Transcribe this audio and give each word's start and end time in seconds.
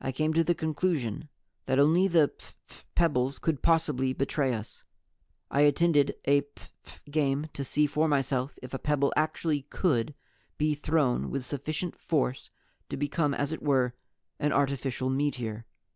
I 0.00 0.12
came 0.12 0.32
to 0.34 0.44
the 0.44 0.54
conclusion 0.54 1.28
that 1.64 1.80
only 1.80 2.06
the 2.06 2.28
phph 2.38 2.84
pebbles 2.94 3.40
could 3.40 3.62
possibly 3.62 4.12
betray 4.12 4.54
us. 4.54 4.84
I 5.50 5.62
attended 5.62 6.14
a 6.24 6.42
phph 6.42 7.00
game 7.10 7.48
to 7.52 7.64
see 7.64 7.88
for 7.88 8.06
myself 8.06 8.56
if 8.62 8.72
a 8.72 8.78
pebble 8.78 9.12
actually 9.16 9.62
could 9.62 10.14
be 10.56 10.76
thrown 10.76 11.30
with 11.30 11.44
sufficient 11.44 11.98
force 11.98 12.48
to 12.90 12.96
become, 12.96 13.34
as 13.34 13.50
it 13.50 13.60
were, 13.60 13.94
an 14.38 14.52
artificial 14.52 15.10
meteor. 15.10 15.66